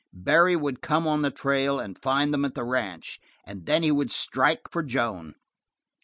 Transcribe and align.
Barry 0.13 0.55
would 0.55 0.81
come 0.81 1.05
on 1.05 1.21
the 1.21 1.29
trail 1.29 1.79
and 1.79 1.95
find 1.95 2.33
them 2.33 2.43
at 2.43 2.55
the 2.55 2.63
ranch, 2.63 3.19
and 3.45 3.67
then 3.67 3.83
he 3.83 3.91
would 3.91 4.09
strike 4.09 4.63
for 4.71 4.81
Joan. 4.81 5.35